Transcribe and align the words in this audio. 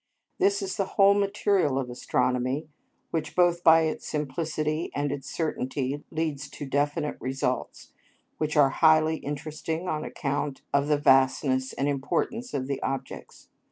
This 0.39 0.63
is 0.63 0.77
the 0.77 0.85
whole 0.97 1.13
material 1.13 1.77
of 1.77 1.87
astronomy, 1.91 2.67
which 3.11 3.35
both 3.35 3.63
by 3.63 3.81
its 3.81 4.07
simplicity 4.07 4.89
and 4.95 5.11
its 5.11 5.29
certainty 5.29 6.03
leads 6.09 6.49
to 6.49 6.65
definite 6.65 7.17
results, 7.19 7.91
which 8.39 8.57
are 8.57 8.69
highly 8.71 9.17
interesting 9.17 9.87
on 9.87 10.03
account 10.03 10.63
of 10.73 10.87
the 10.87 10.97
vastness 10.97 11.71
and 11.73 11.87
importance 11.87 12.55
of 12.55 12.65
the 12.65 12.81
objects. 12.81 13.49